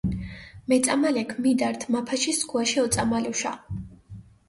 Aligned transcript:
მეწამალექ 0.73 1.35
მიდართ 1.47 1.87
მაფაში 1.99 2.37
სქუაში 2.41 2.85
ოწამალუშა. 2.89 3.57